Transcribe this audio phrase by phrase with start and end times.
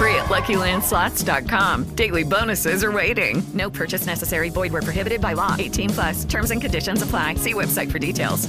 [0.00, 1.94] Free at LuckyLandSlots.com.
[1.94, 3.42] Daily bonuses are waiting.
[3.54, 4.50] No purchase necessary.
[4.50, 5.56] Void prohibited by law.
[5.58, 6.24] 18 plus.
[6.24, 7.34] Terms and conditions apply.
[7.34, 8.48] See website for details.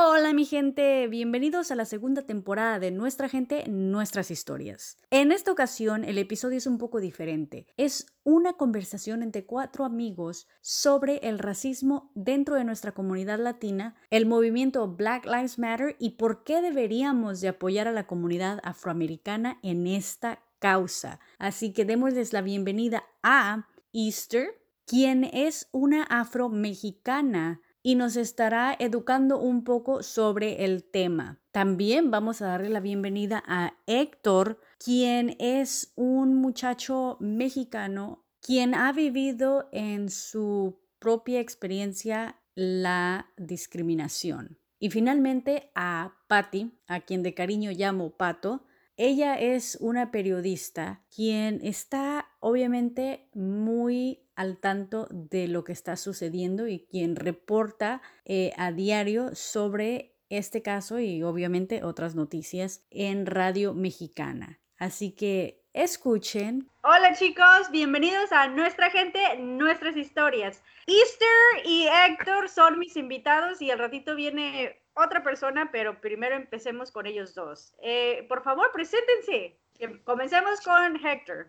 [0.00, 4.96] Hola mi gente, bienvenidos a la segunda temporada de Nuestra Gente, Nuestras Historias.
[5.10, 7.66] En esta ocasión el episodio es un poco diferente.
[7.76, 14.24] Es una conversación entre cuatro amigos sobre el racismo dentro de nuestra comunidad latina, el
[14.24, 19.88] movimiento Black Lives Matter y por qué deberíamos de apoyar a la comunidad afroamericana en
[19.88, 21.20] esta causa.
[21.38, 29.38] Así que démosles la bienvenida a Easter, quien es una afromexicana y nos estará educando
[29.38, 31.40] un poco sobre el tema.
[31.52, 38.92] También vamos a darle la bienvenida a Héctor, quien es un muchacho mexicano quien ha
[38.92, 44.58] vivido en su propia experiencia la discriminación.
[44.78, 48.64] Y finalmente a Patty, a quien de cariño llamo Pato,
[48.98, 56.66] ella es una periodista quien está obviamente muy al tanto de lo que está sucediendo
[56.66, 63.72] y quien reporta eh, a diario sobre este caso y obviamente otras noticias en Radio
[63.72, 64.60] Mexicana.
[64.76, 66.68] Así que escuchen.
[66.82, 70.60] Hola chicos, bienvenidos a Nuestra Gente, Nuestras Historias.
[70.88, 76.90] Easter y Héctor son mis invitados y al ratito viene otra persona, pero primero empecemos
[76.90, 77.74] con ellos dos.
[77.80, 79.56] Eh, por favor, preséntense.
[80.02, 81.46] Comencemos con Héctor.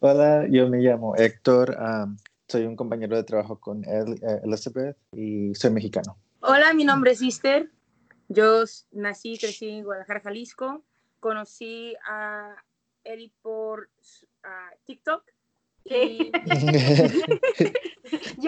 [0.00, 1.76] Hola, yo me llamo Héctor,
[2.48, 6.16] soy un compañero de trabajo con eh, Elizabeth y soy mexicano.
[6.40, 7.70] Hola, mi nombre es Sister.
[8.28, 10.82] Yo nací y crecí en Guadalajara, Jalisco.
[11.20, 12.56] Conocí a
[13.04, 13.90] Eli por
[14.86, 15.22] TikTok.
[15.84, 16.30] yo,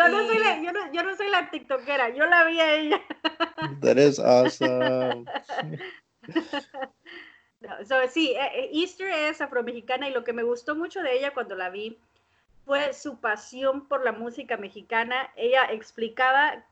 [0.08, 3.00] no soy la, yo, no, yo no soy la TikTokera, yo la vi a ella.
[3.80, 5.24] That is awesome.
[8.10, 11.56] sí, eh, eh, Easter es afromexicana y lo que me gustó mucho de ella cuando
[11.56, 11.98] la vi
[12.64, 15.30] fue su pasión por la música mexicana.
[15.36, 16.64] Ella explicaba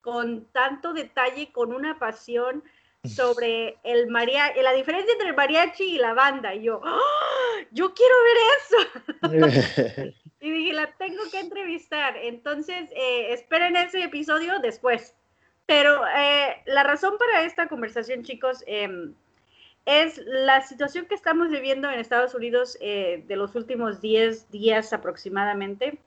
[0.00, 2.64] con tanto detalle, con una pasión
[3.08, 6.54] sobre el mariachi, la diferencia entre el mariachi y la banda.
[6.54, 6.98] Y yo, ¡Ah!
[7.70, 10.12] yo quiero ver eso.
[10.40, 12.16] y dije, la tengo que entrevistar.
[12.16, 15.14] Entonces, eh, esperen ese episodio después.
[15.66, 16.00] Pero
[16.66, 19.14] la razón para esta conversación, chicos, em,
[19.86, 24.92] es la situación que estamos viviendo en Estados Unidos eh, de los últimos 10 días
[24.92, 25.98] aproximadamente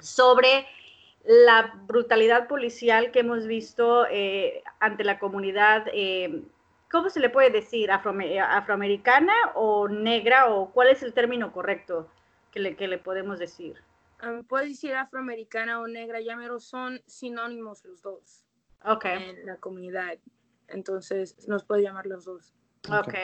[0.00, 0.66] sobre
[1.24, 6.42] la brutalidad policial que hemos visto eh, ante la comunidad, eh,
[6.90, 7.90] ¿cómo se le puede decir?
[7.90, 10.52] ¿Afroamericana o negra?
[10.52, 12.08] ¿O cuál es el término correcto
[12.50, 13.76] que le, que le podemos decir?
[14.22, 18.44] Um, decir afroamericana o negra, ya mero son sinónimos los dos
[18.84, 19.30] okay.
[19.30, 20.18] en la comunidad.
[20.68, 22.54] Entonces, nos puede llamar los dos.
[22.88, 23.14] Ok.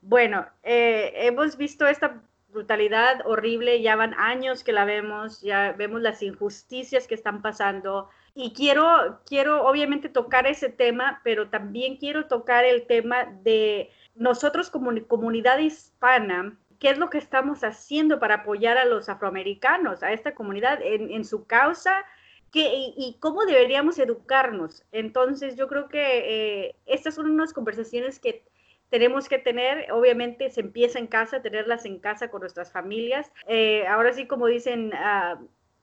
[0.00, 2.22] Bueno, eh, hemos visto esta
[2.54, 8.08] brutalidad horrible, ya van años que la vemos, ya vemos las injusticias que están pasando.
[8.34, 14.70] Y quiero, quiero obviamente tocar ese tema, pero también quiero tocar el tema de nosotros
[14.70, 20.12] como comunidad hispana, qué es lo que estamos haciendo para apoyar a los afroamericanos, a
[20.12, 22.04] esta comunidad en, su causa
[22.52, 24.84] y, cómo deberíamos educarnos.
[24.92, 28.44] Entonces, yo creo que eh, estas son unas conversaciones que
[28.90, 33.32] tenemos que tener, obviamente se empieza en casa, tenerlas en casa con nuestras familias.
[33.48, 35.40] Eh, ahora sí, como dicen, ah,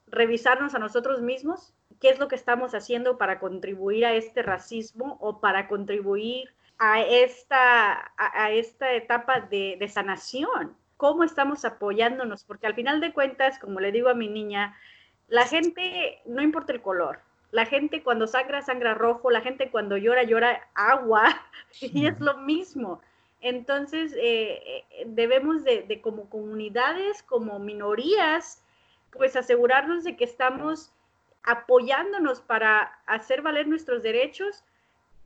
[0.07, 5.17] revisarnos a nosotros mismos, qué es lo que estamos haciendo para contribuir a este racismo
[5.21, 10.75] o para contribuir a esta, a, esta etapa de, de sanación.
[10.97, 12.43] ¿Cómo estamos apoyándonos?
[12.43, 14.75] Porque al final de cuentas, como le digo a mi niña,
[15.27, 17.19] la gente, no importa el color,
[17.51, 21.25] la gente cuando sangra, sangra rojo, la gente cuando llora, llora agua,
[21.81, 23.01] y es lo mismo.
[23.41, 28.63] Entonces, eh, eh, debemos de, como comunidades, como minorías,
[29.11, 30.91] pues asegurarnos de que estamos
[31.43, 34.63] apoyándonos para hacer valer nuestros derechos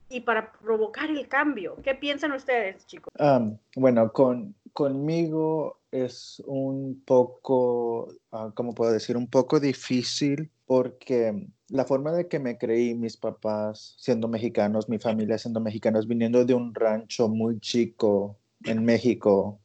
[0.10, 1.76] y para provocar el cambio.
[1.84, 3.12] ¿Qué piensan ustedes, chicos?
[3.20, 9.18] Um, bueno, con, conmigo es un poco, uh, ¿cómo puedo decir?
[9.18, 15.00] Un poco difícil porque la forma de que me creí mis papás siendo mexicanos, mi
[15.00, 19.60] familia siendo mexicanos, viniendo de un rancho muy chico en México,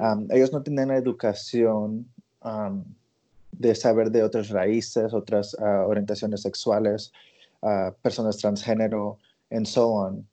[0.00, 2.06] um, ellos no tenían la educación
[2.42, 2.84] um,
[3.52, 7.12] de saber de otras raíces, otras uh, orientaciones sexuales,
[7.60, 9.18] uh, personas transgénero,
[9.50, 10.26] and so on.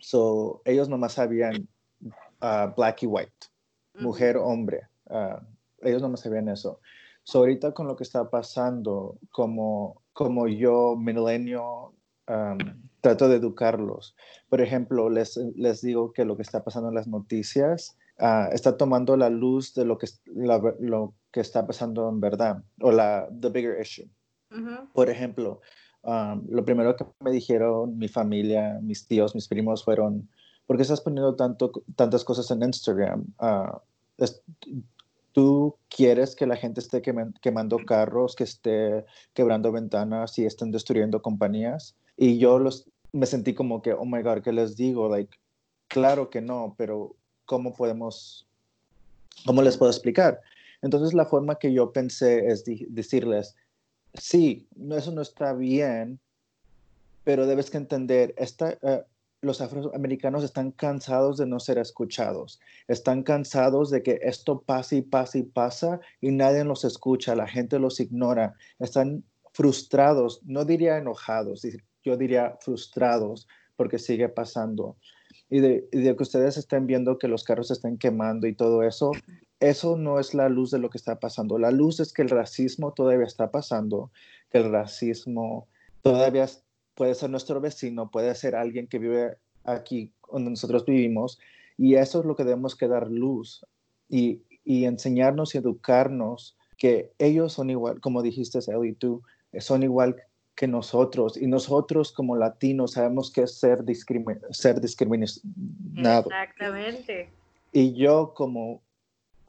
[0.00, 1.68] So, ellos nomás sabían
[2.40, 3.48] uh, black y white,
[3.94, 4.82] mujer, hombre.
[5.82, 6.80] Ellos nomás sabían eso.
[7.24, 11.94] So, ahorita con lo que está pasando, como, como yo, milenio,
[12.26, 12.58] um,
[13.00, 14.16] trato de educarlos.
[14.50, 18.76] Por ejemplo, les, les digo que lo que está pasando en las noticias uh, está
[18.76, 23.28] tomando la luz de lo que, la, lo que está pasando en verdad, o la
[23.40, 24.08] the bigger issue.
[24.50, 24.92] Uh -huh.
[24.92, 25.60] Por ejemplo,
[26.02, 30.28] Um, lo primero que me dijeron mi familia, mis tíos, mis primos fueron,
[30.64, 33.26] ¿por qué estás poniendo tanto, tantas cosas en Instagram?
[33.40, 33.76] Uh,
[34.16, 34.40] es,
[35.38, 39.04] ¿Tú quieres que la gente esté quemando carros, que esté
[39.34, 41.94] quebrando ventanas y estén destruyendo compañías?
[42.16, 45.08] Y yo los, me sentí como que, oh my God, ¿qué les digo?
[45.08, 45.38] Like,
[45.86, 47.14] claro que no, pero
[47.44, 48.48] ¿cómo podemos,
[49.46, 50.40] cómo les puedo explicar?
[50.82, 53.54] Entonces la forma que yo pensé es decirles,
[54.14, 56.18] sí, eso no está bien,
[57.22, 59.04] pero debes que entender, esta, uh,
[59.40, 65.02] los afroamericanos están cansados de no ser escuchados, están cansados de que esto pasa y
[65.02, 70.98] pasa y pasa y nadie los escucha, la gente los ignora, están frustrados, no diría
[70.98, 71.66] enojados,
[72.04, 73.46] yo diría frustrados
[73.76, 74.96] porque sigue pasando.
[75.50, 79.12] Y de, que ustedes estén viendo que los carros se están quemando y todo eso,
[79.60, 81.58] eso no es la luz de lo que está pasando.
[81.58, 84.10] La luz es que el racismo todavía está pasando,
[84.50, 85.68] que el racismo
[86.02, 86.46] todavía
[86.98, 91.38] puede ser nuestro vecino, puede ser alguien que vive aquí donde nosotros vivimos,
[91.76, 93.64] y eso es lo que debemos que dar luz
[94.08, 99.22] y, y enseñarnos y educarnos que ellos son igual, como dijiste, Eli, tú,
[99.60, 100.16] son igual
[100.56, 105.38] que nosotros, y nosotros como latinos sabemos que es ser, discrimin ser discriminado.
[105.94, 107.30] Exactamente.
[107.70, 108.82] Y yo como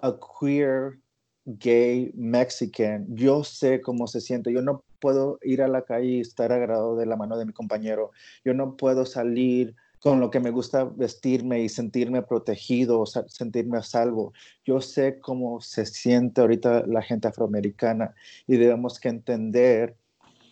[0.01, 0.99] a queer
[1.45, 4.53] gay mexican, yo sé cómo se siente.
[4.53, 7.53] Yo no puedo ir a la calle y estar agarrado de la mano de mi
[7.53, 8.11] compañero.
[8.43, 13.83] Yo no puedo salir con lo que me gusta vestirme y sentirme protegido, sentirme a
[13.83, 14.33] salvo.
[14.63, 18.15] Yo sé cómo se siente ahorita la gente afroamericana
[18.47, 19.97] y debemos que entender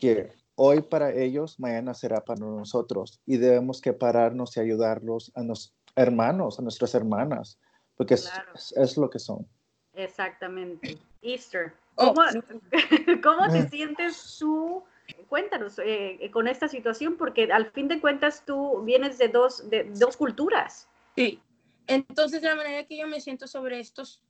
[0.01, 5.43] que hoy para ellos, mañana será para nosotros y debemos que pararnos y ayudarlos a
[5.43, 7.57] los hermanos, a nuestras hermanas
[7.97, 8.51] porque claro.
[8.53, 9.45] es, es, lo que son.
[9.97, 10.97] Exactamente.
[11.21, 11.73] Easter.
[11.95, 13.21] ¿Cómo, oh.
[13.23, 14.83] ¿cómo te sientes tú?
[15.27, 19.85] Cuéntanos eh, con esta situación, porque al fin de cuentas tú vienes de dos, de
[19.95, 20.87] dos culturas.
[21.15, 21.41] Sí.
[21.87, 24.21] Entonces, la manera que yo me siento sobre estos,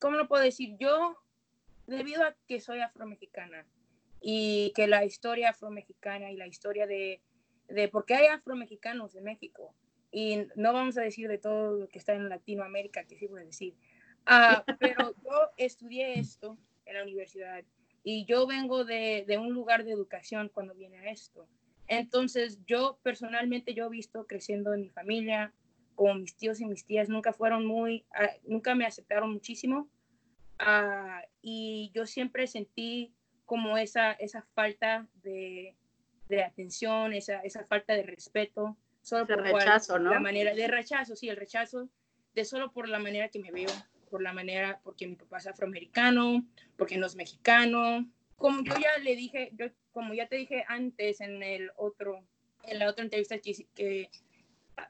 [0.00, 0.76] ¿cómo lo puedo decir?
[0.80, 1.16] Yo,
[1.86, 3.66] debido a que soy afromexicana
[4.20, 7.20] y que la historia afromexicana y la historia de,
[7.68, 9.74] de por qué hay afromexicanos en México,
[10.10, 13.42] y no vamos a decir de todo lo que está en Latinoamérica, que sí voy
[13.42, 13.74] a decir,
[14.28, 17.64] uh, pero yo estudié esto en la universidad
[18.02, 21.48] y yo vengo de, de, un lugar de educación cuando viene a esto.
[21.88, 25.52] Entonces, yo personalmente, yo he visto creciendo en mi familia,
[25.94, 29.88] como mis tíos y mis tías, nunca fueron muy, uh, nunca me aceptaron muchísimo.
[30.60, 33.14] Uh, y yo siempre sentí
[33.44, 35.74] como esa, esa falta de,
[36.28, 40.10] de atención, esa, esa falta de respeto solo por rechazo, ¿no?
[40.10, 41.88] La manera de rechazo, sí, el rechazo
[42.34, 43.70] de solo por la manera que me veo,
[44.08, 46.46] por la manera, porque mi papá es afroamericano,
[46.76, 48.10] porque no es mexicano.
[48.36, 52.24] Como yo ya le dije, yo, como ya te dije antes en el otro,
[52.64, 54.10] en la otra entrevista que, que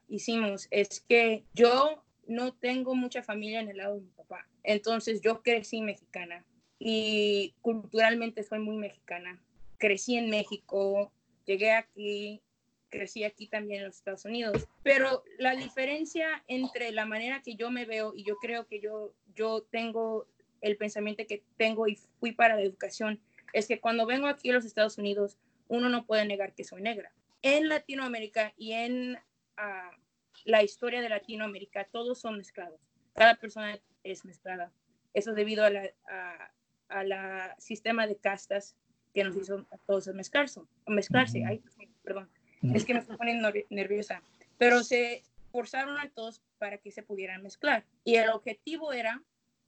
[0.08, 4.46] hicimos, es que yo no tengo mucha familia en el lado de mi papá.
[4.62, 6.44] Entonces yo crecí mexicana
[6.78, 9.42] y culturalmente soy muy mexicana.
[9.78, 11.12] Crecí en México,
[11.46, 12.42] llegué aquí
[12.88, 17.70] crecí aquí también en los Estados Unidos, pero la diferencia entre la manera que yo
[17.70, 20.26] me veo y yo creo que yo, yo tengo
[20.60, 23.20] el pensamiento que tengo y fui para la educación
[23.52, 26.82] es que cuando vengo aquí a los Estados Unidos, uno no puede negar que soy
[26.82, 27.12] negra.
[27.42, 29.96] En Latinoamérica y en uh,
[30.44, 32.80] la historia de Latinoamérica, todos son mezclados.
[33.14, 34.72] Cada persona es mezclada.
[35.14, 36.52] Eso debido a la, a,
[36.88, 38.76] a la sistema de castas
[39.14, 40.60] que nos hizo a todos mezclarse.
[40.86, 41.44] mezclarse.
[41.44, 41.62] Ay,
[42.02, 42.28] perdón
[42.62, 44.22] es que me poniendo nerviosa,
[44.56, 47.84] pero se forzaron a todos para que se pudieran mezclar.
[48.04, 49.22] Y el objetivo era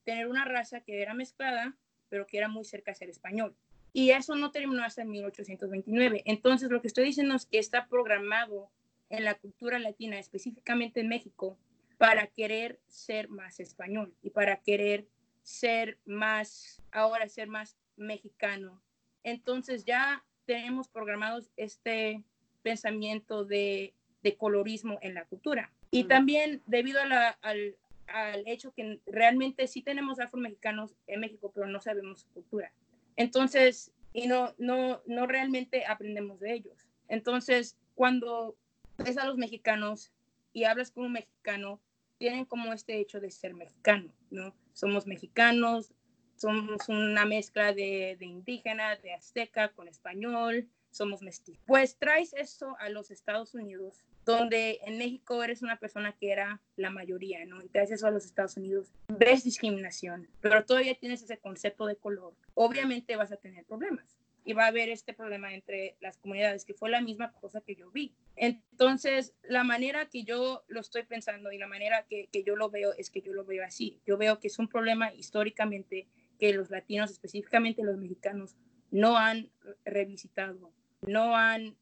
[0.05, 1.77] tener una raza que era mezclada,
[2.09, 3.55] pero que era muy cerca hacia el español.
[3.93, 6.23] Y eso no terminó hasta en 1829.
[6.27, 8.71] Entonces, lo que estoy diciendo es que está programado
[9.09, 11.59] en la cultura latina, específicamente en México,
[11.99, 15.07] para querer ser más español y para querer
[15.43, 18.81] ser más, ahora ser más mexicano.
[19.23, 22.25] Entonces ya tenemos programados este
[22.63, 25.73] pensamiento de, de colorismo en la cultura.
[25.91, 27.77] Y también debido a la, al,
[28.07, 32.73] al hecho que realmente sí tenemos afromexicanos en México, pero no sabemos su cultura.
[33.17, 36.87] Entonces, y no, no, no realmente aprendemos de ellos.
[37.09, 38.57] Entonces, cuando
[38.99, 40.13] ves a los mexicanos
[40.53, 41.81] y hablas con un mexicano,
[42.19, 44.55] tienen como este hecho de ser mexicano, ¿no?
[44.75, 45.93] Somos mexicanos,
[46.37, 51.63] somos una mezcla de, de indígena, de azteca con español, somos mestizos.
[51.67, 56.61] Pues traes eso a los Estados Unidos donde en México eres una persona que era
[56.77, 57.63] la mayoría, ¿no?
[57.63, 61.97] Y traes eso a los Estados Unidos, ves discriminación, pero todavía tienes ese concepto de
[61.97, 64.19] color, obviamente vas a tener problemas.
[64.43, 67.75] Y va a haber este problema entre las comunidades, que fue la misma cosa que
[67.77, 68.15] yo vi.
[68.37, 72.71] Entonces, la manera que yo lo estoy pensando y la manera que, que yo lo
[72.71, 74.01] veo es que yo lo veo así.
[74.07, 78.57] Yo veo que es un problema históricamente que los latinos, específicamente los mexicanos,
[78.91, 79.51] no han
[79.85, 81.77] revisitado, no han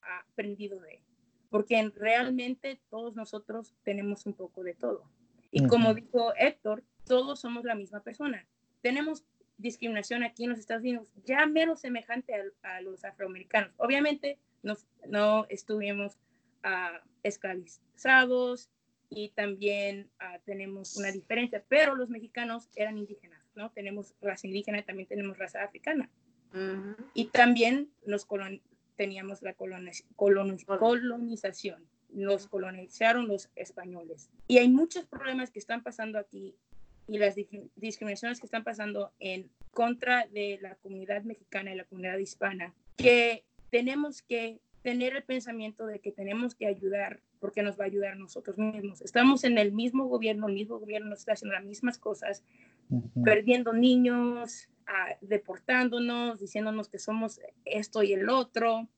[0.00, 1.04] aprendido de
[1.54, 5.08] porque realmente todos nosotros tenemos un poco de todo.
[5.52, 8.44] Y como dijo Héctor, todos somos la misma persona.
[8.82, 9.24] Tenemos
[9.56, 13.72] discriminación aquí en los Estados Unidos ya menos semejante a, los afroamericanos.
[13.76, 14.74] Obviamente no,
[15.06, 16.18] no estuvimos
[16.64, 18.68] uh, esclavizados
[19.08, 23.70] y también uh, tenemos una diferencia, pero los mexicanos eran indígenas, ¿no?
[23.70, 26.10] Tenemos raza indígena y también tenemos raza africana.
[27.14, 28.60] Y también nos colon
[28.96, 31.84] teníamos la colonización.
[32.10, 34.30] Nos colonizaron los españoles.
[34.46, 36.54] Y hay muchos problemas que están pasando aquí
[37.06, 37.34] y las
[37.76, 43.44] discriminaciones que están pasando en contra de la comunidad mexicana y la comunidad hispana, que
[43.70, 48.16] tenemos que tener el pensamiento de que tenemos que ayudar porque nos va a ayudar
[48.16, 49.02] nosotros mismos.
[49.02, 52.42] Estamos en el mismo gobierno, el mismo gobierno nos está haciendo las mismas cosas,
[53.22, 54.68] perdiendo niños,
[55.20, 58.88] deportándonos, diciéndonos que somos esto y el otro.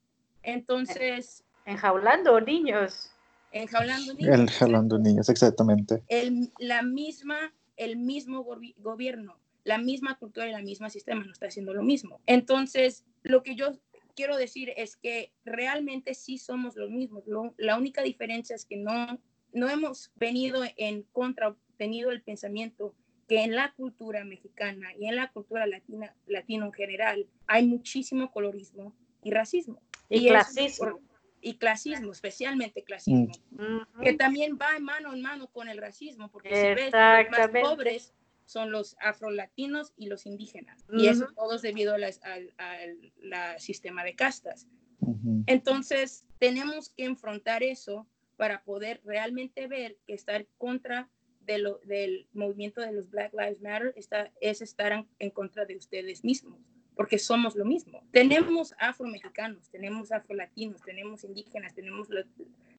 [0.42, 1.44] Entonces...
[1.64, 3.10] Enjaulando niños.
[3.52, 4.38] Enjaulando niños.
[4.38, 6.02] Enjaulando niños, exactamente.
[6.08, 8.44] El, la misma, el mismo
[8.78, 12.20] gobierno, la misma cultura y la misma sistema no está haciendo lo mismo.
[12.26, 13.78] Entonces, lo que yo
[14.14, 17.24] quiero decir es que realmente sí somos los mismos.
[17.56, 19.18] la única diferencia es que no,
[19.52, 22.94] no hemos venido en contra, tenido el pensamiento
[23.26, 28.30] que en la cultura mexicana y en la cultura latina, latino en general hay muchísimo
[28.30, 29.83] colorismo y racismo.
[30.09, 31.00] Y, clasismo.
[31.40, 33.33] y clasismo, especialmente clasismo,
[34.00, 38.14] que también va mano en mano con el racismo, porque si ves, los más pobres
[38.45, 44.68] son los afrolatinos y los indígenas, y eso todo es debido al sistema de castas.
[45.47, 48.06] Entonces, tenemos que enfrentar eso
[48.37, 51.11] para poder realmente ver que estar contra
[51.46, 55.76] de lo, del movimiento de los Black Lives Matter está, es estar en, contra de
[55.76, 56.58] ustedes mismos,
[56.94, 58.02] porque somos lo mismo.
[58.10, 62.08] Tenemos afromexicanos, tenemos afrolatinos, tenemos indígenas, tenemos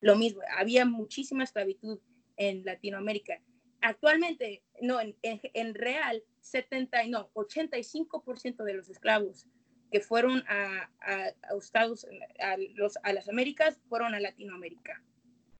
[0.01, 0.41] lo, mismo.
[0.57, 1.99] Había muchísima esclavitud
[2.35, 3.41] en Latinoamérica.
[3.81, 9.47] Actualmente, no, en, en, real, 70, no, 85% de los esclavos
[9.91, 12.05] que fueron a, a, a Estados,
[12.39, 15.01] a, los, a las Américas, fueron a Latinoamérica.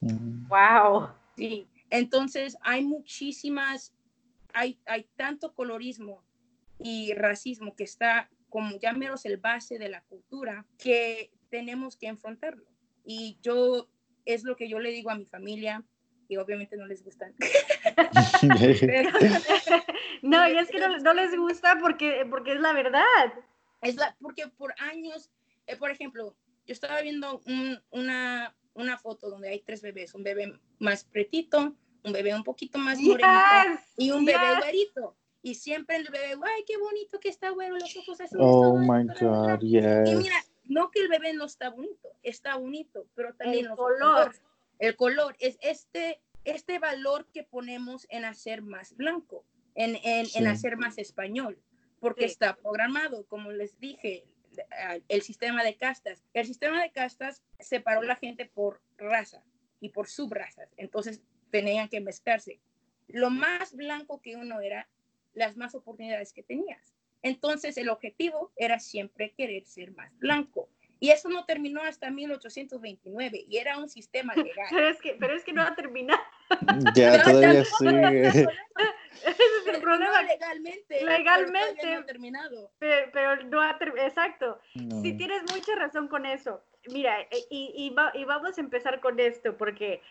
[0.02, 1.10] Wow.
[1.38, 3.94] Sí, entonces, hay muchísimas,
[4.54, 6.24] hay, hay tanto colorismo
[6.80, 12.08] y racismo que está como ya menos el base de la cultura que tenemos que
[12.08, 12.66] enfrentarlo.
[13.04, 13.90] Y yo,
[14.26, 15.84] es lo que yo le digo a mi familia,
[16.30, 17.32] y obviamente no les gusta.
[20.22, 23.34] no, y es que no, les gusta porque, porque es la verdad.
[23.82, 25.32] Es la, porque por años,
[25.68, 27.42] eh, por ejemplo, yo estaba viendo
[27.92, 32.78] una, una foto donde hay tres bebés, un bebé más pretito, un bebé un poquito
[32.78, 35.16] más morenito y un bebé güerito.
[35.42, 38.36] Y siempre el bebé, ay, qué bonito que está güero, los ojos así.
[38.38, 40.10] Oh my God, yes.
[40.10, 44.36] Y mira, no que el bebé no está bonito, está bonito, pero también el color.
[44.80, 49.44] El color es este, este valor que ponemos en hacer más blanco,
[49.76, 51.60] en, en, en hacer más español,
[52.00, 54.26] porque está programado, como les dije,
[55.08, 56.24] el sistema de castas.
[56.34, 59.44] El sistema de castas separó la gente por raza
[59.80, 60.74] y por subrazas.
[60.78, 61.22] Entonces
[61.52, 62.60] tenían que mezclarse.
[63.08, 64.88] Lo más blanco que uno era,
[65.34, 66.94] las más oportunidades que tenías.
[67.22, 70.70] Entonces el objetivo era siempre querer ser más blanco.
[71.00, 74.68] Y eso no terminó hasta 1829 y era un sistema legal.
[74.70, 76.20] pero, es que, pero es que no ha terminado.
[76.96, 78.28] Ya, todavía sigue.
[79.28, 80.22] Ese es el problema.
[80.22, 81.04] legalmente.
[81.04, 81.78] Legalmente.
[81.82, 82.72] Pero no ha terminado.
[82.80, 84.08] Pero, no ha terminado.
[84.08, 84.60] Exacto.
[84.74, 86.62] Sí, tienes mucha razón con eso.
[86.92, 90.02] mira, eh, y, y, y, vamos a empezar con esto, porque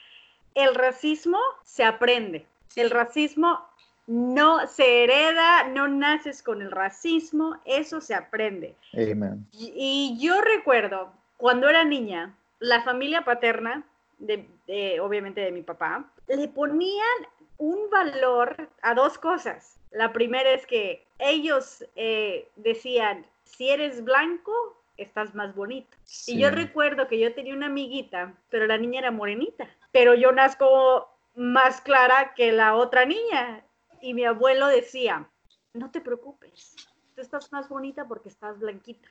[0.54, 2.44] el racismo se aprende.
[2.74, 3.66] El racismo
[4.06, 8.74] no se hereda, no naces con el racismo, eso se aprende.
[8.92, 9.46] Amen.
[9.52, 13.84] Y, y yo recuerdo, cuando era niña, la familia paterna,
[14.18, 17.26] de, de, obviamente de mi papá, le ponían
[17.58, 19.78] un valor a dos cosas.
[19.90, 24.52] La primera es que ellos eh, decían, si eres blanco,
[24.96, 25.96] estás más bonito.
[26.04, 26.34] Sí.
[26.34, 30.32] Y yo recuerdo que yo tenía una amiguita, pero la niña era morenita, pero yo
[30.32, 33.64] nazco más clara que la otra niña.
[34.00, 35.28] Y mi abuelo decía,
[35.72, 36.74] no te preocupes,
[37.14, 39.08] tú estás más bonita porque estás blanquita.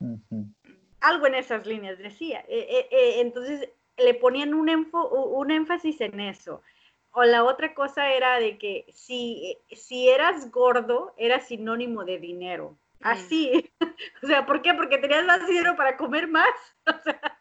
[0.00, 0.54] Uh -huh.
[1.00, 2.40] Algo en esas líneas decía.
[2.48, 6.62] Eh, eh, eh, entonces le ponían un, un énfasis en eso.
[7.12, 12.76] O la otra cosa era de que si, si eras gordo, era sinónimo de dinero.
[13.00, 13.70] Así.
[14.22, 14.74] O sea, ¿por qué?
[14.74, 16.48] Porque tenías más dinero para comer más.
[16.86, 17.38] O sea,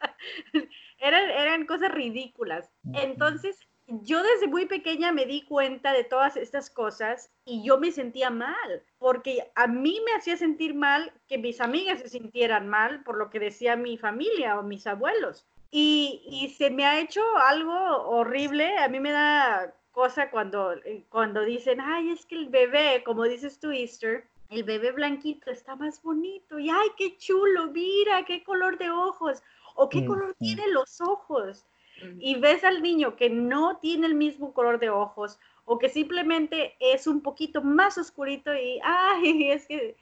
[0.99, 2.69] eran, eran cosas ridículas.
[2.93, 3.57] Entonces,
[3.87, 8.29] yo desde muy pequeña me di cuenta de todas estas cosas y yo me sentía
[8.29, 13.17] mal, porque a mí me hacía sentir mal que mis amigas se sintieran mal por
[13.17, 15.45] lo que decía mi familia o mis abuelos.
[15.75, 17.73] Y, y, se me ha hecho algo
[18.07, 18.77] horrible.
[18.77, 20.75] A mí me da cosa cuando,
[21.09, 25.75] cuando dicen, ay, es que el bebé, como dices tú, Easter, el bebé blanquito está
[25.75, 26.59] más bonito.
[26.59, 29.41] Y ay, qué chulo, mira, qué color de ojos.
[29.73, 30.43] O qué mm, color mm.
[30.43, 31.65] tiene los ojos.
[32.03, 32.21] Mm.
[32.21, 36.75] Y ves al niño que no tiene el mismo color de ojos o que simplemente
[36.79, 39.95] es un poquito más oscurito y, ay, es que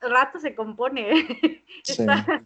[0.00, 1.60] rato se compone.
[1.84, 2.02] Sí.
[2.02, 2.44] Está,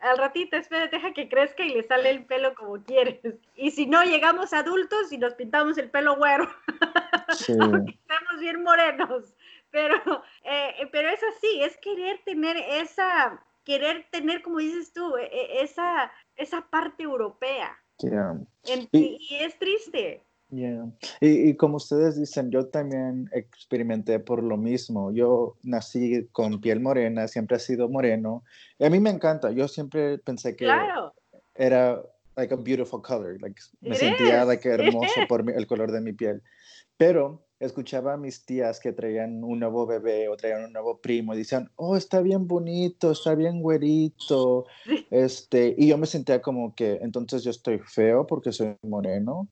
[0.00, 3.20] al ratito, espera, deja que crezca y le sale el pelo como quieres.
[3.54, 6.48] Y si no, llegamos adultos y nos pintamos el pelo güero.
[7.36, 7.52] Sí.
[7.60, 9.34] Aunque estamos bien morenos.
[9.70, 15.62] Pero, eh, pero es así, es querer tener esa, querer tener, como dices tú, e,
[15.62, 17.76] esa, esa parte europea.
[17.98, 18.36] Yeah.
[18.64, 20.22] En, y, y, es triste.
[20.50, 20.86] Yeah.
[21.20, 25.10] Y, y, como ustedes dicen, yo también experimenté por lo mismo.
[25.10, 28.44] Yo nací con piel morena, siempre he sido moreno.
[28.78, 29.50] Y a mí me encanta.
[29.50, 31.12] Yo siempre pensé que claro.
[31.54, 32.00] era
[32.36, 33.40] like a beautiful color.
[33.40, 34.46] Like, me It sentía is.
[34.46, 36.42] like hermoso por mi, el color de mi piel.
[36.96, 41.34] Pero escuchaba a mis tías que traían un nuevo bebé o traían un nuevo primo
[41.34, 44.66] y decían, oh, está bien bonito, está bien güerito.
[45.10, 49.48] Este, y yo me sentía como que entonces yo estoy feo porque soy moreno.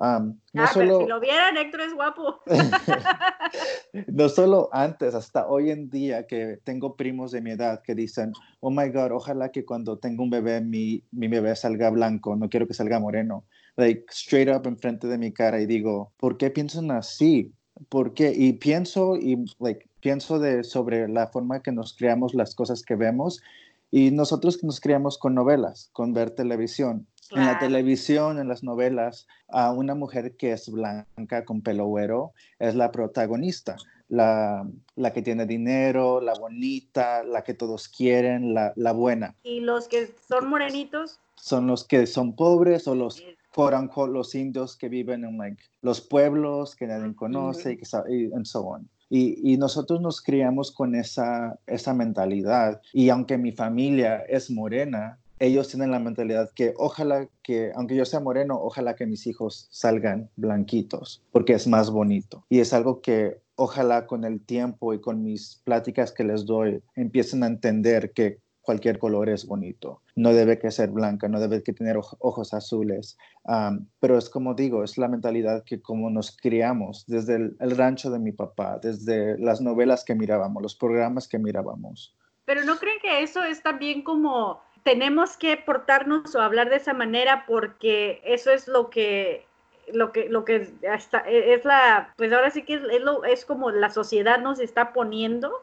[0.00, 0.86] Um, no ah, solo...
[0.86, 2.40] pero si lo vieran, Héctor es guapo.
[4.06, 8.32] no solo antes, hasta hoy en día que tengo primos de mi edad que dicen,
[8.60, 12.48] oh my God, ojalá que cuando tenga un bebé, mi, mi bebé salga blanco, no
[12.48, 13.44] quiero que salga moreno.
[13.76, 17.52] Like, straight up enfrente de mi cara y digo, ¿por qué piensan así?
[17.90, 18.32] ¿Por qué?
[18.34, 22.96] Y pienso, y, like, pienso de, sobre la forma que nos creamos las cosas que
[22.96, 23.42] vemos
[23.90, 27.06] y nosotros nos criamos con novelas, con ver televisión.
[27.30, 27.46] Claro.
[27.46, 32.32] En la televisión, en las novelas, a una mujer que es blanca con pelo güero
[32.58, 33.76] es la protagonista,
[34.08, 39.36] la, la, que tiene dinero, la bonita, la que todos quieren, la, la, buena.
[39.44, 41.20] ¿Y los que son morenitos?
[41.36, 43.22] Son los que son pobres o los,
[43.56, 48.32] unquote, los indios que viven en like, los pueblos que nadie conoce y, que, y
[48.32, 48.88] and so on.
[49.08, 52.80] Y, y, nosotros nos criamos con esa, esa mentalidad.
[52.92, 58.04] Y aunque mi familia es morena, ellos tienen la mentalidad que ojalá que, aunque yo
[58.04, 62.44] sea moreno, ojalá que mis hijos salgan blanquitos, porque es más bonito.
[62.50, 66.82] Y es algo que ojalá con el tiempo y con mis pláticas que les doy
[66.94, 70.02] empiecen a entender que cualquier color es bonito.
[70.14, 73.16] No debe que ser blanca, no debe que tener ojos azules.
[73.44, 77.76] Um, pero es como digo, es la mentalidad que como nos criamos desde el, el
[77.76, 82.14] rancho de mi papá, desde las novelas que mirábamos, los programas que mirábamos.
[82.44, 86.94] Pero no creen que eso es también como tenemos que portarnos o hablar de esa
[86.94, 89.46] manera porque eso es lo que
[89.92, 93.44] lo que lo que hasta es la pues ahora sí que es, es, lo, es
[93.44, 95.62] como la sociedad nos está poniendo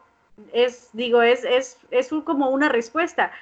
[0.52, 3.32] es digo es es es un, como una respuesta.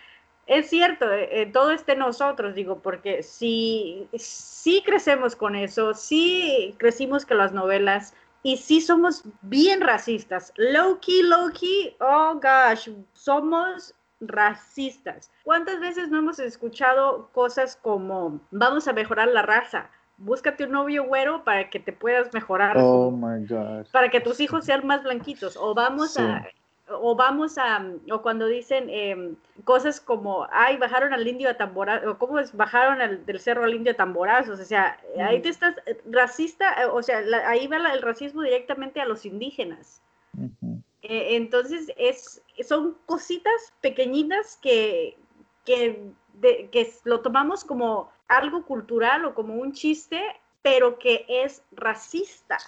[0.47, 6.75] Es cierto eh, todo está en nosotros digo porque si si crecemos con eso si
[6.79, 10.53] crecimos con las novelas y sí somos bien racistas.
[10.57, 15.31] Low key low key oh gosh somos racistas.
[15.45, 19.91] ¿Cuántas veces no hemos escuchado cosas como vamos a mejorar la raza?
[20.19, 22.77] Búscate un novio güero para que te puedas mejorar.
[22.79, 23.87] Oh my God.
[23.93, 25.57] Para que tus hijos sean más blanquitos.
[25.57, 26.23] O vamos sí.
[26.23, 26.47] a.
[26.89, 27.85] O vamos a.
[28.11, 30.47] O cuando dicen eh, cosas como.
[30.51, 32.09] Ay, bajaron al indio a tamborazos.
[32.09, 34.59] O cómo es, bajaron al, del cerro al indio a tamborazos.
[34.59, 35.21] O sea, mm.
[35.21, 35.75] ahí te estás.
[36.11, 36.91] Racista.
[36.93, 40.01] O sea, la, ahí va la, el racismo directamente a los indígenas.
[40.33, 40.76] Mm -hmm.
[41.09, 45.17] Eh, entonces, es, son cositas pequeñitas que,
[45.65, 46.03] que
[46.41, 50.21] de, que lo tomamos como algo cultural o como un chiste,
[50.63, 52.59] pero que es racista.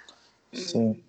[0.52, 1.04] Sí.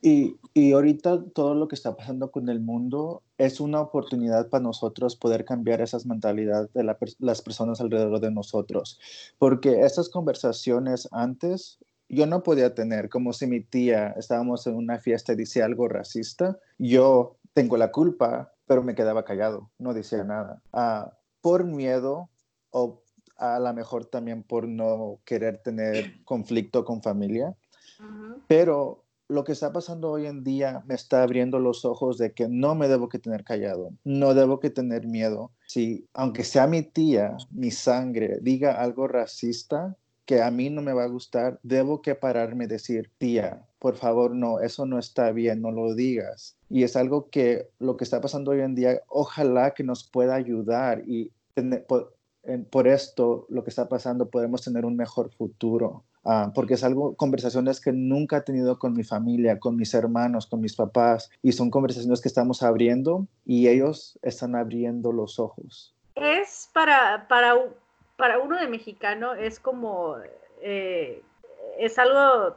[0.00, 4.62] Y, y, ahorita todo lo que está pasando con el mundo es una oportunidad para
[4.62, 6.84] nosotros poder cambiar esas mentalidades de
[7.18, 9.00] las personas alrededor de nosotros.
[9.38, 11.80] Porque esas conversaciones antes
[12.12, 15.88] yo no podía tener, como si mi tía estábamos en una fiesta y decía algo
[15.88, 20.62] racista, yo tengo la culpa, pero me quedaba callado, no decía nada.
[20.74, 22.28] Ah, por miedo
[22.70, 23.02] o
[23.38, 27.56] a lo mejor también por no querer tener conflicto con familia.
[28.46, 32.48] Pero lo que está pasando hoy en día me está abriendo los ojos de que
[32.48, 35.50] no me debo que tener callado, no debo que tener miedo.
[35.66, 40.92] Si, aunque sea mi tía, mi sangre, diga algo racista que a mí no me
[40.92, 45.60] va a gustar, debo que pararme decir, tía, por favor, no, eso no está bien,
[45.60, 46.56] no lo digas.
[46.70, 50.34] Y es algo que lo que está pasando hoy en día, ojalá que nos pueda
[50.34, 51.32] ayudar y
[51.86, 52.14] por,
[52.70, 56.04] por esto, lo que está pasando, podemos tener un mejor futuro.
[56.24, 60.46] Ah, porque es algo, conversaciones que nunca he tenido con mi familia, con mis hermanos,
[60.46, 65.96] con mis papás, y son conversaciones que estamos abriendo y ellos están abriendo los ojos.
[66.14, 67.56] Es para, para,
[68.16, 70.16] para uno de mexicano, es como,
[70.60, 71.22] eh,
[71.78, 72.56] es algo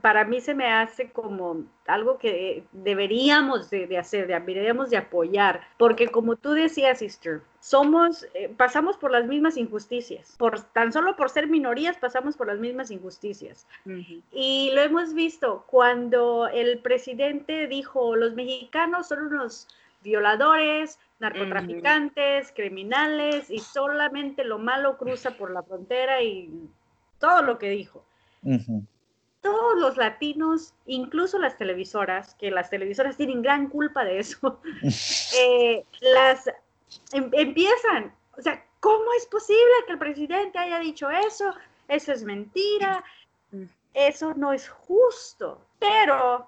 [0.00, 6.08] para mí se me hace como algo que deberíamos de, hacer, deberíamos de apoyar, porque
[6.08, 11.28] como tú decías, sister, somos, eh, pasamos por las mismas injusticias, por tan solo por
[11.28, 13.66] ser minorías pasamos por las mismas injusticias.
[14.32, 19.68] Y lo hemos visto cuando el presidente dijo, los mexicanos son unos
[20.02, 26.68] violadores, narcotraficantes, criminales, y solamente lo malo cruza por la frontera y
[27.18, 28.04] todo lo que dijo
[29.44, 34.58] todos los latinos, incluso las televisoras, que las televisoras tienen gran culpa de eso,
[35.38, 36.46] eh, las
[37.12, 41.52] em, empiezan, o sea, ¿cómo es posible que el presidente haya dicho eso?
[41.88, 43.04] Eso es mentira,
[43.92, 45.60] eso no es justo.
[45.78, 46.46] Pero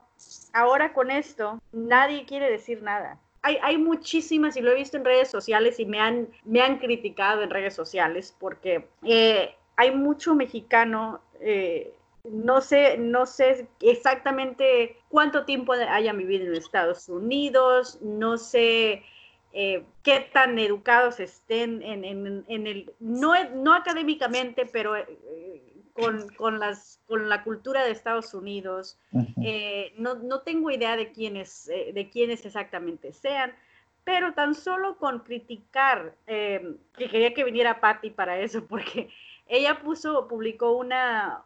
[0.55, 3.19] ahora con esto, nadie quiere decir nada.
[3.47, 6.79] Hay, hay, muchísimas, y lo he visto en redes sociales y me han, me han
[6.79, 11.93] criticado en redes sociales porque eh, hay mucho mexicano eh,
[12.31, 19.05] no sé, no sé exactamente cuánto tiempo hayan vivido en Estados Unidos, no sé
[19.53, 22.05] eh, qué tan educados estén en,
[22.49, 25.07] el, no, no académicamente, pero eh,
[25.97, 28.99] con, las, con la cultura de Estados Unidos.
[29.43, 33.53] Eh, no, tengo idea de quiénes, de quiénes exactamente sean,
[34.05, 36.77] pero tan solo con criticar, que
[37.11, 39.09] quería que viniera Patty para eso, porque
[39.47, 41.43] ella puso, publicó una,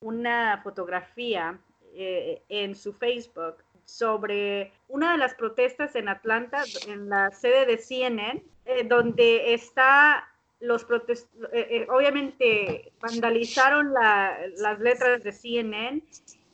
[0.00, 1.58] una fotografía
[1.96, 7.78] eh, en su Facebook sobre una de las protestas en Atlanta, en la sede de
[7.78, 10.28] CNN, eh, donde está
[10.60, 16.02] los protestos, eh, obviamente vandalizaron las letras de CNN.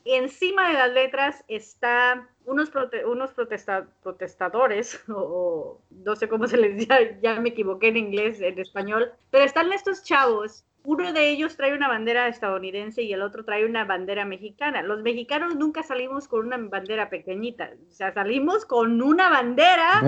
[0.04, 2.72] Encima de las letras está unos,
[3.06, 3.32] unos
[4.02, 9.12] protestadores, o, no sé cómo se les dice, ya me equivoqué en inglés, en español,
[9.30, 13.64] pero están estos chavos uno de ellos trae una bandera estadounidense y el otro trae
[13.64, 14.82] una bandera mexicana.
[14.82, 20.00] Los mexicanos nunca salimos con una bandera pequeñita, o sea, salimos con una bandera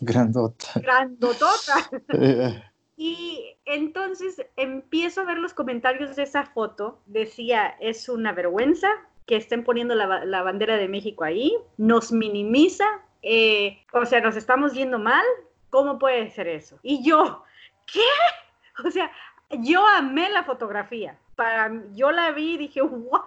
[0.00, 0.68] grandota.
[0.76, 1.90] Grandotota.
[3.02, 7.00] y entonces empiezo a ver los comentarios de esa foto.
[7.06, 8.90] Decía, es una vergüenza
[9.26, 12.84] que estén poniendo la, bandera de México ahí, nos minimiza,
[13.22, 15.24] eh, o sea, nos estamos viendo mal.
[15.70, 16.78] ¿Cómo puede ser eso?
[16.82, 17.42] Y yo,
[17.90, 18.04] ¿qué?
[18.86, 19.10] O sea,
[19.48, 21.18] yo amé la fotografía.
[21.36, 23.22] Para, yo la vi y dije, wow,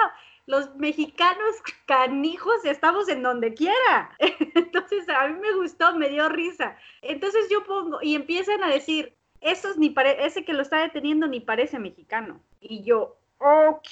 [0.45, 1.55] los mexicanos
[1.87, 4.11] canijos estamos en donde quiera.
[4.19, 6.77] Entonces a mí me gustó, me dio risa.
[7.01, 11.39] Entonces yo pongo y empiezan a decir, Esos ni ese que lo está deteniendo ni
[11.39, 12.39] parece mexicano.
[12.61, 13.87] Y yo, ok.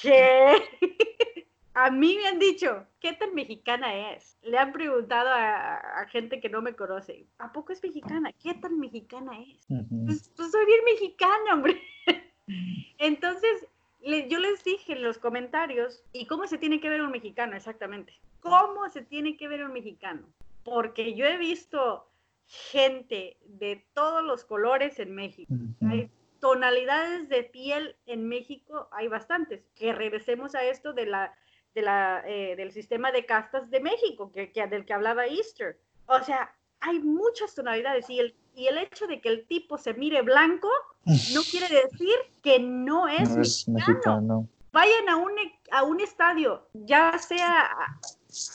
[1.74, 4.38] A mí me han dicho, ¿qué tan mexicana es?
[4.44, 8.34] Le han preguntado a, gente que no me conoce, ¿a poco es mexicana?
[8.34, 9.66] ¿Qué tan mexicana es?
[10.06, 11.82] pues, pues, soy bien mexicana, hombre.
[12.98, 13.68] Entonces,
[14.02, 18.14] yo les dije en los comentarios, ¿y cómo se tiene que ver un mexicano exactamente?
[18.42, 20.24] ¿Cómo se tiene que ver un mexicano?
[20.66, 22.06] Porque yo he visto
[22.52, 25.54] gente de todos los colores en México.
[25.90, 26.10] Hay
[26.40, 29.64] tonalidades de piel en México, hay bastantes.
[29.76, 31.34] Que regresemos a esto de la
[31.74, 35.80] de la, eh, del sistema de castas de México, que, del que hablaba Easter.
[36.06, 39.94] O sea, hay muchas tonalidades y el, y el hecho de que el tipo se
[39.94, 40.70] mire blanco
[41.06, 44.48] no quiere decir que no es, mexicano.
[44.74, 45.32] Vayan a un,
[45.72, 47.70] a un estadio, ya sea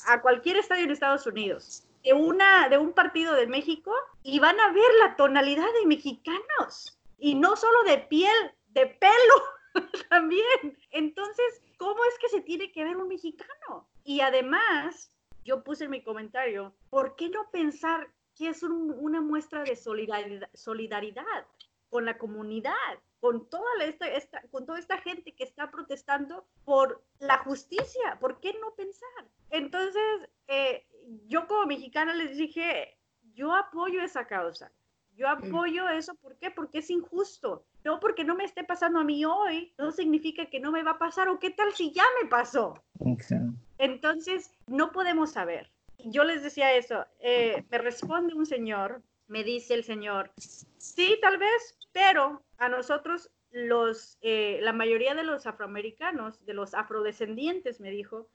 [0.06, 3.92] a, cualquier estadio en Estados Unidos, de, una, de un partido de México
[4.22, 7.00] y van a ver la tonalidad de mexicanos.
[7.18, 9.74] Y no solo de piel, de pelo
[10.08, 10.78] también.
[10.92, 13.88] Entonces, ¿cómo es que se tiene que ver un mexicano?
[14.04, 15.10] Y además,
[15.44, 20.48] yo puse en mi comentario, ¿por qué no pensar que es una muestra de solidaridad,
[20.54, 21.46] solidaridad
[21.88, 22.72] con la comunidad?
[23.20, 28.18] con toda, esta, esta, con toda esta gente que está protestando por la justicia.
[28.20, 29.26] ¿Por qué no pensar?
[29.50, 30.86] Entonces, eh,
[31.26, 32.96] yo como mexicana les dije,
[33.34, 34.70] yo apoyo esa causa.
[35.16, 35.30] Yo mm.
[35.30, 36.50] apoyo eso, ¿por qué?
[36.50, 37.64] Porque es injusto.
[37.84, 40.92] No porque no me esté pasando a mí hoy, no significa que no me va
[40.92, 42.74] a pasar o qué tal si ya me pasó.
[43.78, 45.70] Entonces, no podemos saber.
[45.98, 51.38] Yo les decía eso, eh, me responde un señor, me dice el señor, sí, tal
[51.38, 57.90] vez, pero a nosotros los, eh, la mayoría de los afroamericanos, de los afrodescendientes, me
[57.90, 58.28] dijo,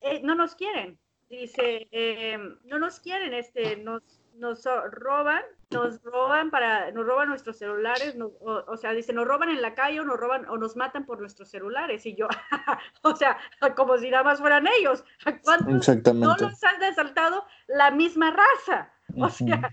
[0.00, 0.98] eh, no nos quieren.
[1.28, 4.02] Dice, eh, no nos quieren, este, nos,
[4.36, 9.60] nos roban, nos roban para, nos roban nuestros celulares, o, sea, dice, nos roban en
[9.60, 12.06] la calle o nos roban o nos matan por nuestros celulares.
[12.06, 12.28] Y yo,
[13.02, 13.36] o sea,
[13.76, 15.04] como si nada más fueran ellos.
[15.44, 18.90] ¿Cuántos no los han asaltado la misma raza?
[19.18, 19.70] O sea,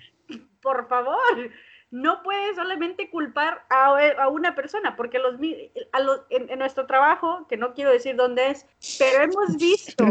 [0.61, 1.51] por favor
[1.91, 5.35] no puedes solamente culpar a, una persona, porque los,
[6.29, 8.65] en, nuestro trabajo, que no quiero decir dónde es,
[8.99, 10.05] pero hemos visto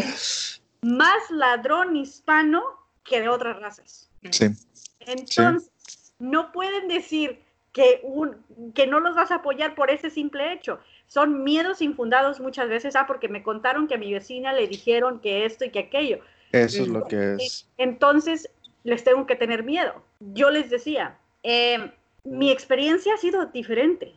[0.82, 2.62] más ladrón hispano
[3.04, 4.10] que de otras razas.
[4.30, 4.48] Sí.
[5.00, 5.70] Entonces,
[6.18, 7.40] no pueden decir
[7.72, 8.36] que, un,
[8.74, 10.80] que no los vas a apoyar por ese simple hecho.
[11.06, 15.20] Son miedos infundados muchas veces, ah, porque me contaron que a mi vecina le dijeron
[15.20, 16.20] que esto y que aquello.
[16.50, 17.68] Eso es lo que es.
[17.76, 18.50] Entonces,
[18.82, 20.02] les tengo que tener miedo.
[20.20, 21.16] Yo les decía,
[21.50, 21.90] eh,
[22.24, 24.14] mi experiencia ha sido diferente.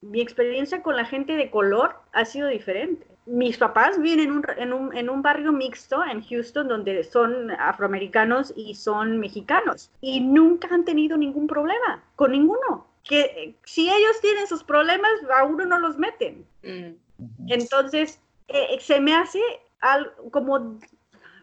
[0.00, 3.06] Mi experiencia con la gente de color ha sido diferente.
[3.26, 7.50] Mis papás viven en un, en un, en un barrio mixto en Houston donde son
[7.50, 12.86] afroamericanos y son mexicanos y nunca han tenido ningún problema con ninguno.
[13.04, 16.46] Que si ellos tienen sus problemas, a uno no los meten.
[16.62, 16.94] Mm.
[17.48, 19.40] Entonces, eh, se me hace
[20.30, 20.78] como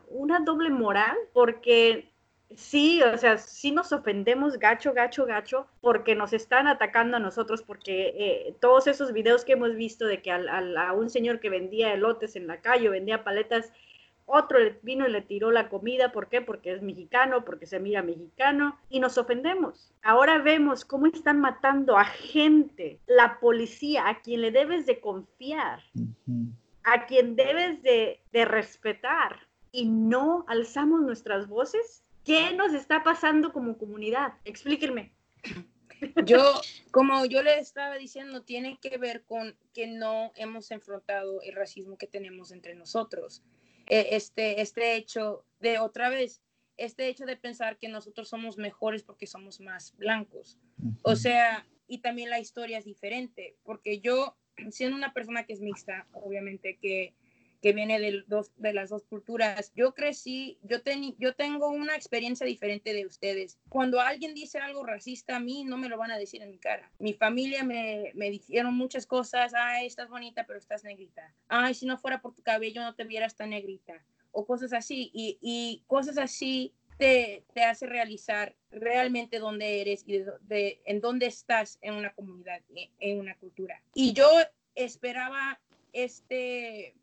[0.09, 2.08] una doble moral porque
[2.55, 7.63] sí, o sea, sí nos ofendemos gacho, gacho, gacho, porque nos están atacando a nosotros,
[7.63, 11.93] porque eh, todos esos videos que hemos visto de que a un señor que vendía
[11.93, 13.71] elotes en la calle o vendía paletas,
[14.25, 16.41] otro vino y le tiró la comida, ¿por qué?
[16.41, 19.91] Porque es mexicano, porque se mira mexicano, y nos ofendemos.
[20.03, 25.81] Ahora vemos cómo están matando a gente, la policía, a quien le debes de confiar,
[26.83, 33.51] a quien debes de, de respetar, y no alzamos nuestras voces ¿Qué nos está pasando
[33.51, 34.33] como comunidad?
[34.45, 35.11] Explíquenme.
[36.25, 36.37] Yo,
[36.91, 41.97] como yo le estaba diciendo, tiene que ver con que no hemos enfrentado el racismo
[41.97, 43.41] que tenemos entre nosotros.
[43.87, 46.43] E, este, este hecho de otra vez,
[46.77, 50.59] este hecho de pensar que nosotros somos mejores porque somos más blancos.
[51.01, 54.37] O sea, y también la historia es diferente, porque yo,
[54.69, 57.15] siendo una persona que es mixta, obviamente que
[57.61, 59.71] que viene de, dos, de las dos culturas.
[59.75, 60.77] Yo crecí, yo,
[61.17, 63.57] yo tengo una experiencia diferente de ustedes.
[63.69, 66.57] Cuando alguien dice algo racista a mí, no me lo van a decir en mi
[66.57, 66.91] cara.
[66.99, 71.33] Mi familia me, me dijeron muchas cosas, ay, estás bonita, pero estás negrita.
[71.47, 74.03] Ay, si no fuera por tu cabello, no te vieras tan negrita.
[74.31, 75.11] O cosas así.
[75.13, 81.25] Y, y cosas así te, te, hace realizar realmente dónde eres y de, en dónde
[81.25, 82.61] estás en una comunidad,
[82.99, 83.81] en una cultura.
[83.93, 84.27] Y yo
[84.75, 85.59] esperaba
[85.93, 86.93] este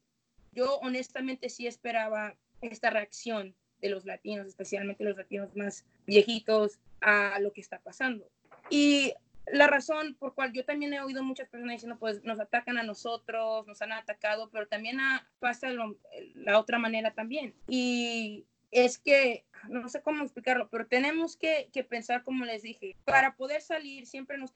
[0.57, 7.39] yo honestamente sí esperaba esta reacción de los latinos, especialmente los latinos más viejitos, a
[7.41, 8.29] lo que está pasando.
[8.71, 9.13] Y
[9.47, 12.83] la razón por cual yo también he oído muchas personas diciendo, pues nos atacan a
[12.83, 14.99] nosotros, nos han atacado, pero también
[15.39, 15.69] pasa
[16.35, 17.55] la otra manera también.
[17.69, 22.97] Y es que, no sé cómo explicarlo, pero tenemos que, que pensar, como les dije,
[23.05, 24.53] para poder salir siempre nos,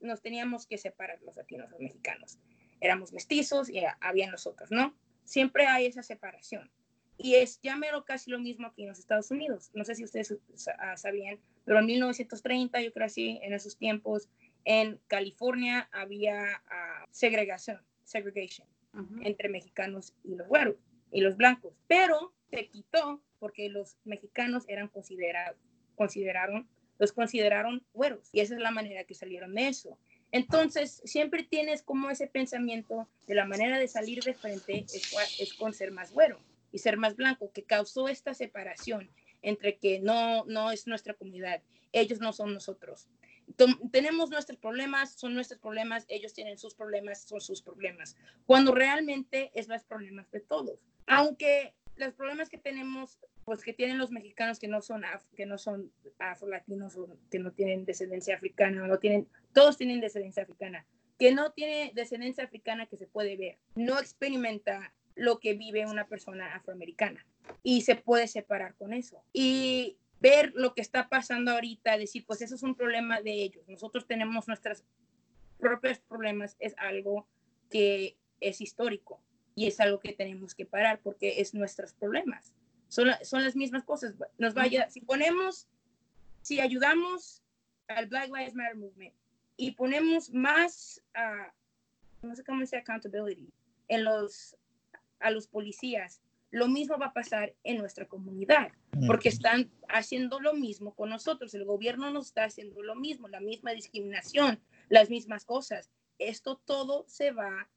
[0.00, 2.38] nos teníamos que separar los latinos, los mexicanos.
[2.80, 4.94] Éramos mestizos y había nosotros, ¿no?
[5.24, 6.70] Siempre hay esa separación.
[7.16, 9.70] Y es ya mero casi lo mismo aquí en los Estados Unidos.
[9.72, 10.34] No sé si ustedes
[10.78, 14.28] ah, sabían, pero en 1930, yo creo así, en esos tiempos,
[14.64, 18.66] en California había uh, segregación, segregation
[19.22, 20.76] entre mexicanos y los güeros
[21.10, 21.74] y los blancos.
[21.88, 25.58] Pero se quitó porque los mexicanos eran considerados,
[25.96, 28.30] consideraron, los consideraron güeros.
[28.32, 29.98] Y esa es la manera que salieron de eso.
[30.34, 34.84] Entonces, siempre tienes como ese pensamiento de la manera de salir de frente
[35.38, 36.40] es, con ser más güero
[36.72, 39.08] y ser más blanco, que causó esta separación
[39.42, 43.06] entre que no, no es nuestra comunidad, ellos no son nosotros.
[43.92, 49.52] tenemos nuestros problemas, son nuestros problemas, ellos tienen sus problemas, son sus problemas, cuando realmente
[49.54, 50.80] es los problemas de todos.
[51.06, 55.46] Aunque los problemas que tenemos, pues que tienen los mexicanos que no son af, que
[55.46, 56.98] no son afro-latinos
[57.30, 60.86] que no tienen descendencia africana, no tienen, todos tienen descendencia africana,
[61.18, 66.08] que no tiene descendencia africana que se puede ver, no experimenta lo que vive una
[66.08, 67.24] persona afroamericana
[67.62, 69.22] y se puede separar con eso.
[69.32, 73.68] Y ver lo que está pasando ahorita, decir, pues eso es un problema de ellos,
[73.68, 74.84] nosotros tenemos nuestros
[75.58, 77.28] propios problemas, es algo
[77.70, 79.23] que es histórico
[79.54, 82.54] y es algo que tenemos que parar porque es nuestros problemas.
[82.88, 84.14] Son, son las mismas cosas.
[84.38, 85.68] Nos vaya, si ponemos,
[86.42, 87.42] si ayudamos
[87.88, 89.14] al Black Lives Matter Movement
[89.56, 91.02] y ponemos más,
[92.22, 93.52] no sé cómo dice accountability,
[93.88, 94.56] en los,
[95.20, 98.70] a los policías, lo mismo va a pasar en nuestra comunidad,
[99.08, 101.52] porque están haciendo lo mismo con nosotros.
[101.54, 105.90] El gobierno nos está haciendo lo mismo, la misma discriminación, las mismas cosas.
[106.20, 107.68] Esto todo se va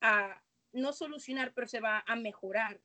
[0.00, 0.40] a
[0.74, 2.80] no solucionar, pero se va a mejorar.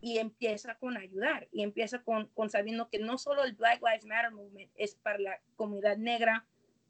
[0.00, 4.04] Y empieza con ayudar, y empieza con, con sabiendo que no solo el Black Lives
[4.04, 6.44] Matter Movement es para la comunidad negra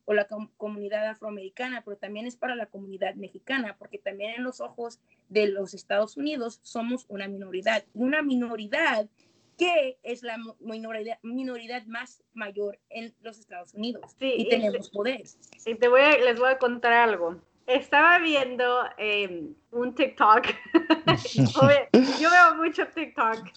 [0.04, 0.26] o la
[0.56, 5.46] comunidad afroamericana, pero también es para la comunidad mexicana, porque también en los ojos de
[5.46, 9.08] los Estados Unidos somos una minoridad, una minoridad
[9.58, 15.22] que es la minoridad, minoridad más mayor en los Estados Unidos y, tenemos poder.
[15.66, 20.46] Y te voy les voy a contar algo estaba viendo em, un TikTok.
[22.20, 23.48] yo veo mucho TikTok.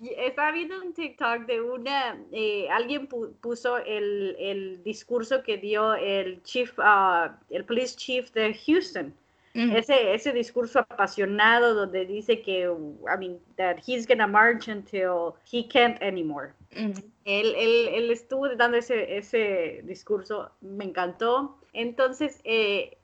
[0.00, 6.42] estaba viendo un TikTok de una, eh, alguien puso el, el, discurso que dio el
[6.42, 9.14] chief, ah, el police chief de Houston.
[9.56, 15.62] Ese, ese discurso apasionado donde dice que, I mean, that he's gonna march until he
[15.62, 16.54] can't anymore.
[16.72, 21.56] él, él, él, estuvo dando ese, ese discurso, me encantó.
[21.72, 22.96] Entonces, eh,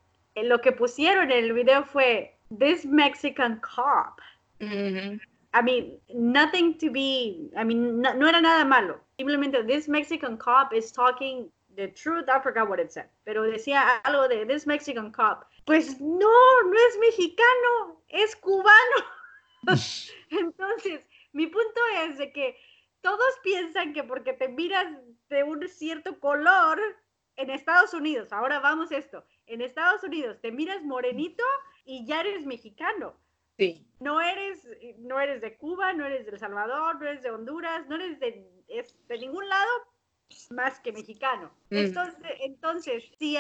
[0.44, 4.20] lo que pusieron en el video fue this Mexican cop.
[5.53, 9.00] I mean, nothing to be, I mean, no, era nada malo.
[9.18, 12.29] Simplemente this Mexican cop is talking the truth.
[12.29, 15.44] I forgot what it said, pero decía algo de this Mexican cop.
[15.66, 18.98] Pues no, no es mexicano, es cubano.
[20.31, 22.57] Entonces, mi punto es de que
[23.00, 24.87] todos piensan que porque te miras
[25.29, 26.79] de un cierto color
[27.37, 31.44] en Estados Unidos, ahora vamos esto, en Estados Unidos te miras morenito
[31.84, 33.14] y ya eres mexicano.
[33.58, 33.86] Sí.
[33.98, 34.66] No eres,
[34.98, 38.18] no eres de Cuba, no eres de El Salvador, no eres de Honduras, no eres
[38.18, 38.46] de,
[39.08, 39.70] de ningún lado
[40.50, 41.50] más que mexicano.
[41.70, 41.76] Mm.
[41.76, 43.36] Entonces, entonces si,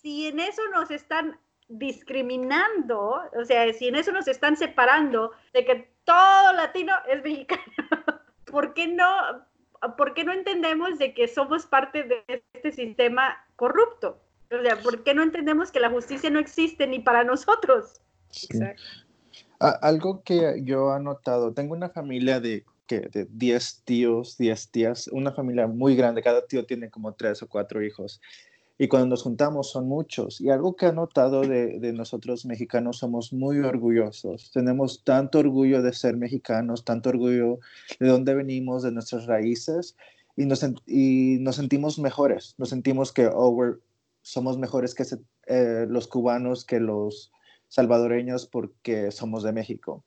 [0.00, 5.64] si en eso nos están discriminando, o sea, si en eso nos están separando de
[5.64, 7.62] que todo latino es mexicano,
[8.46, 9.46] ¿por qué no,
[9.96, 14.20] por qué no entendemos de que somos parte de este sistema corrupto?
[14.50, 18.00] O sea, ¿por qué no entendemos que la justicia no existe ni para nosotros?
[18.48, 18.82] Exacto.
[19.58, 25.08] algo que yo he notado, tengo una familia de, que, de 10 tíos, 10 tías,
[25.08, 28.20] una familia muy grande, cada tío tiene como tres o cuatro hijos.
[28.76, 30.40] Y cuando nos juntamos son muchos.
[30.40, 34.50] Y algo que he notado de, de, nosotros mexicanos, somos muy orgullosos.
[34.52, 37.60] Tenemos tanto orgullo de ser mexicanos, tanto orgullo
[37.98, 39.96] de dónde venimos, de nuestras raíces.
[40.34, 42.54] Y nos, y nos sentimos mejores.
[42.56, 43.80] Nos sentimos que, oh, we're,
[44.22, 45.04] somos mejores que
[45.46, 47.32] eh, los cubanos, que los
[47.68, 50.04] salvadoreños porque somos de México.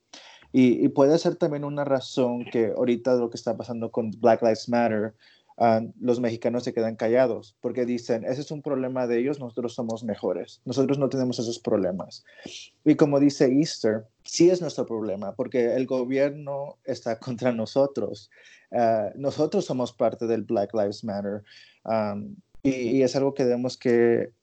[0.55, 4.69] Y, puede ser también una razón que ahorita lo que está pasando con Black Lives
[4.69, 5.15] Matter,
[5.57, 9.73] ah, los mexicanos se quedan callados porque dicen, ese es un problema de ellos, nosotros
[9.73, 12.23] somos mejores, nosotros no tenemos esos problemas.
[12.85, 18.29] Y como dice Easter, sí es nuestro problema porque el gobierno está contra nosotros.
[18.71, 21.43] Ah, nosotros somos parte del Black Lives Matter.
[22.63, 24.33] Y, es algo que debemos que,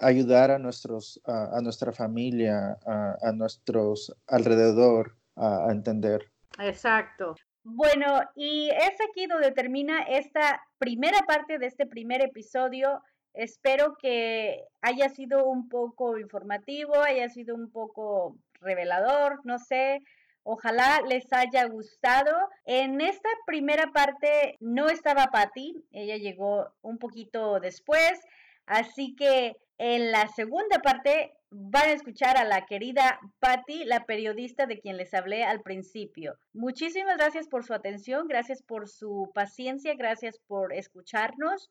[0.00, 6.30] ayudar a, nuestros, a, nuestra familia, a, nuestros alrededor a, entender.
[6.58, 7.36] Exacto.
[7.62, 13.02] Bueno, y es aquí donde termina esta primera parte de este primer episodio.
[13.32, 20.02] Espero que haya sido un poco informativo, haya sido un poco revelador, no sé,
[20.44, 22.32] Ojalá les haya gustado.
[22.66, 28.20] En esta primera parte no estaba Patty, ella llegó un poquito después,
[28.66, 34.66] así que en la segunda parte van a escuchar a la querida Patty, la periodista
[34.66, 36.36] de quien les hablé al principio.
[36.52, 41.70] Muchísimas gracias por su atención, gracias por su paciencia, gracias por escucharnos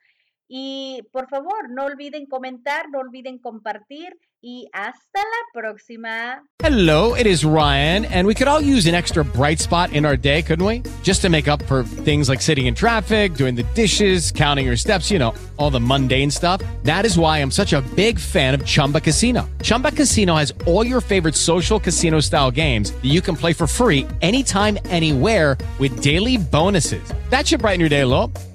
[0.55, 6.43] Y por favor, no olviden comentar, no olviden compartir y hasta la próxima.
[6.59, 10.15] Hello, it is Ryan, and we could all use an extra bright spot in our
[10.15, 10.83] day, couldn't we?
[11.01, 14.77] Just to make up for things like sitting in traffic, doing the dishes, counting your
[14.77, 16.61] steps, you know, all the mundane stuff.
[16.83, 19.49] That is why I'm such a big fan of Chumba Casino.
[19.63, 23.65] Chumba Casino has all your favorite social casino style games that you can play for
[23.65, 27.11] free anytime, anywhere with daily bonuses.
[27.31, 28.31] That should brighten your day a little.